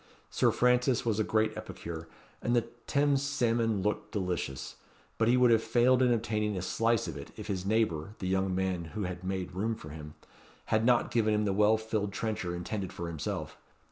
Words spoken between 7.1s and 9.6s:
it, if his neighbour (the young man who had made